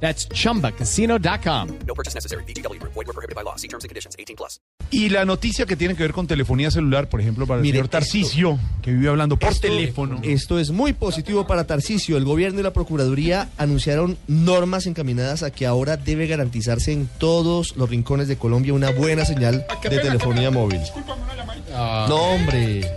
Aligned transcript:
That's 0.00 0.28
chumbacasino.com. 0.28 1.68
No 1.86 1.94
purchase 1.94 2.14
necessary. 2.14 2.44
BGW. 2.44 2.78
Void 2.82 3.06
were 3.06 3.12
prohibited 3.14 3.34
by 3.34 3.42
law. 3.42 3.56
See 3.56 3.66
terms 3.68 3.84
and 3.84 3.88
conditions. 3.88 4.14
18 4.18 4.36
plus. 4.36 4.60
Y 4.90 5.08
la 5.08 5.24
noticia 5.24 5.66
que 5.66 5.74
tiene 5.74 5.96
que 5.96 6.02
ver 6.04 6.12
con 6.12 6.26
telefonía 6.26 6.70
celular, 6.70 7.08
por 7.08 7.20
ejemplo, 7.20 7.46
para 7.46 7.58
el 7.58 7.62
Mire, 7.62 7.78
señor 7.78 7.88
Tarcisio, 7.88 8.58
que 8.82 8.92
vive 8.92 9.08
hablando 9.08 9.36
por 9.36 9.50
Esto- 9.50 9.66
teléfono. 9.68 10.20
Esto 10.22 10.58
es 10.60 10.70
muy 10.70 10.92
positivo 10.92 11.46
para 11.46 11.66
Tarcisio. 11.66 12.16
El 12.16 12.24
gobierno 12.24 12.60
y 12.60 12.62
la 12.62 12.72
Procuraduría 12.72 13.48
anunciaron 13.58 14.16
normas 14.28 14.86
encaminadas 14.86 15.42
a 15.42 15.50
que 15.50 15.66
ahora 15.66 15.96
debe 15.96 16.26
garantizarse 16.28 16.92
en 16.92 17.08
todos 17.18 17.76
los 17.76 17.90
rincones 17.90 18.28
de 18.28 18.36
Colombia 18.36 18.74
una 18.74 18.90
buena 18.90 19.24
señal 19.24 19.66
de 19.82 19.98
telefonía 19.98 20.50
móvil. 20.52 20.80
No, 21.70 22.16
hombre. 22.16 22.88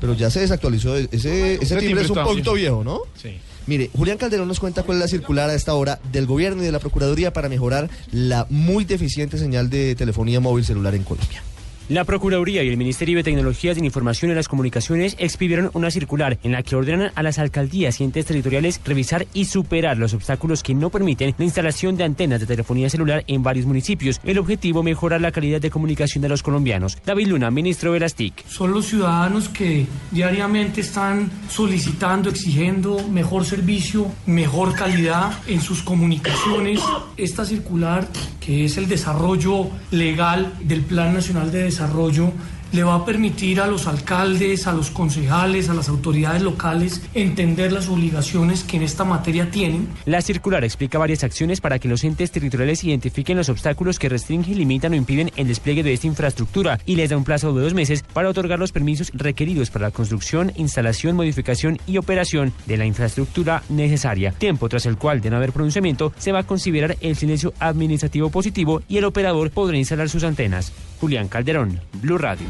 Pero 0.00 0.14
ya 0.14 0.30
se 0.30 0.40
desactualizó. 0.40 0.96
Ese, 0.96 1.14
ese 1.14 1.54
Ese 1.54 1.76
timbre 1.76 1.86
timbre 1.86 2.04
es 2.04 2.10
un 2.10 2.22
poquito 2.22 2.52
viejo, 2.54 2.82
¿no? 2.84 3.00
Sí. 3.20 3.38
Mire, 3.70 3.88
Julián 3.96 4.18
Calderón 4.18 4.48
nos 4.48 4.58
cuenta 4.58 4.82
cuál 4.82 4.98
es 4.98 5.02
la 5.02 5.06
circular 5.06 5.48
a 5.48 5.54
esta 5.54 5.74
hora 5.74 6.00
del 6.10 6.26
gobierno 6.26 6.60
y 6.60 6.66
de 6.66 6.72
la 6.72 6.80
Procuraduría 6.80 7.32
para 7.32 7.48
mejorar 7.48 7.88
la 8.10 8.44
muy 8.50 8.84
deficiente 8.84 9.38
señal 9.38 9.70
de 9.70 9.94
telefonía 9.94 10.40
móvil 10.40 10.64
celular 10.64 10.96
en 10.96 11.04
Colombia. 11.04 11.40
La 11.90 12.04
Procuraduría 12.04 12.62
y 12.62 12.68
el 12.68 12.76
Ministerio 12.76 13.16
de 13.16 13.24
Tecnologías 13.24 13.76
de 13.76 13.84
Información 13.84 14.30
y 14.30 14.34
las 14.34 14.46
Comunicaciones 14.46 15.16
expidieron 15.18 15.72
una 15.74 15.90
circular 15.90 16.38
en 16.44 16.52
la 16.52 16.62
que 16.62 16.76
ordenan 16.76 17.10
a 17.16 17.22
las 17.24 17.40
alcaldías 17.40 18.00
y 18.00 18.04
entes 18.04 18.26
territoriales 18.26 18.80
revisar 18.84 19.26
y 19.34 19.46
superar 19.46 19.98
los 19.98 20.14
obstáculos 20.14 20.62
que 20.62 20.72
no 20.72 20.90
permiten 20.90 21.34
la 21.36 21.44
instalación 21.44 21.96
de 21.96 22.04
antenas 22.04 22.38
de 22.38 22.46
telefonía 22.46 22.88
celular 22.88 23.24
en 23.26 23.42
varios 23.42 23.66
municipios. 23.66 24.20
El 24.22 24.38
objetivo, 24.38 24.84
mejorar 24.84 25.20
la 25.20 25.32
calidad 25.32 25.60
de 25.60 25.68
comunicación 25.68 26.22
de 26.22 26.28
los 26.28 26.44
colombianos. 26.44 26.96
David 27.04 27.26
Luna, 27.26 27.50
ministro 27.50 27.92
de 27.92 27.98
las 27.98 28.14
TIC. 28.14 28.46
son 28.46 28.70
los 28.70 28.86
ciudadanos 28.86 29.48
que 29.48 29.84
diariamente 30.12 30.82
están 30.82 31.28
solicitando, 31.48 32.30
exigiendo 32.30 33.02
mejor 33.08 33.44
servicio, 33.44 34.06
mejor 34.26 34.76
calidad 34.76 35.32
en 35.48 35.60
sus 35.60 35.82
comunicaciones. 35.82 36.78
Esta 37.16 37.44
circular, 37.44 38.06
que 38.50 38.64
es 38.64 38.76
el 38.78 38.88
desarrollo 38.88 39.70
legal 39.92 40.52
del 40.64 40.80
Plan 40.80 41.14
Nacional 41.14 41.52
de 41.52 41.62
Desarrollo, 41.62 42.32
le 42.72 42.82
va 42.84 42.94
a 42.94 43.04
permitir 43.04 43.60
a 43.60 43.66
los 43.66 43.86
alcaldes, 43.86 44.66
a 44.66 44.72
los 44.72 44.90
concejales, 44.90 45.68
a 45.68 45.74
las 45.74 45.88
autoridades 45.88 46.42
locales 46.42 47.02
entender 47.14 47.72
las 47.72 47.88
obligaciones 47.88 48.64
que 48.64 48.76
en 48.76 48.82
esta 48.82 49.04
materia 49.04 49.50
tienen 49.50 49.88
La 50.04 50.22
circular 50.22 50.64
explica 50.64 50.98
varias 50.98 51.24
acciones 51.24 51.60
para 51.60 51.78
que 51.78 51.88
los 51.88 52.04
entes 52.04 52.30
territoriales 52.30 52.84
identifiquen 52.84 53.36
los 53.36 53.48
obstáculos 53.48 53.98
que 53.98 54.08
restringen, 54.08 54.56
limitan 54.56 54.92
o 54.92 54.96
impiden 54.96 55.30
el 55.36 55.48
despliegue 55.48 55.82
de 55.82 55.92
esta 55.92 56.06
infraestructura 56.06 56.78
y 56.86 56.96
les 56.96 57.10
da 57.10 57.16
un 57.16 57.24
plazo 57.24 57.52
de 57.52 57.62
dos 57.62 57.74
meses 57.74 58.02
para 58.12 58.28
otorgar 58.28 58.58
los 58.58 58.72
permisos 58.72 59.10
requeridos 59.14 59.70
para 59.70 59.86
la 59.86 59.90
construcción, 59.90 60.52
instalación, 60.56 61.16
modificación 61.16 61.78
y 61.86 61.98
operación 61.98 62.52
de 62.66 62.76
la 62.76 62.86
infraestructura 62.86 63.62
necesaria. 63.68 64.32
Tiempo 64.32 64.68
tras 64.68 64.86
el 64.86 64.96
cual, 64.96 65.20
de 65.20 65.30
no 65.30 65.36
haber 65.36 65.52
pronunciamiento, 65.52 66.12
se 66.18 66.32
va 66.32 66.40
a 66.40 66.46
considerar 66.46 66.96
el 67.00 67.16
silencio 67.16 67.52
administrativo 67.58 68.30
positivo 68.30 68.82
y 68.88 68.98
el 68.98 69.04
operador 69.04 69.50
podrá 69.50 69.76
instalar 69.76 70.08
sus 70.08 70.24
antenas. 70.24 70.72
Julián 71.00 71.28
Calderón, 71.28 71.80
Blue 72.02 72.18
Radio. 72.18 72.46